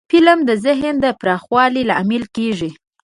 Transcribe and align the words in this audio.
فلم 0.11 0.39
د 0.49 0.51
ذهن 0.65 0.95
پراخوالي 1.21 1.83
لامل 1.89 2.23
کېږي 2.35 2.69